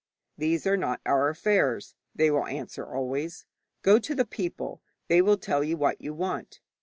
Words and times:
'These 0.35 0.65
are 0.65 0.77
not 0.77 0.99
our 1.05 1.29
affairs,' 1.29 1.93
they 2.15 2.31
will 2.31 2.47
answer 2.47 2.83
always. 2.91 3.45
'Go 3.83 3.99
to 3.99 4.15
the 4.15 4.25
people; 4.25 4.81
they 5.09 5.21
will 5.21 5.37
tell 5.37 5.63
you 5.63 5.77
what 5.77 6.01
you 6.01 6.11
want.' 6.11 6.59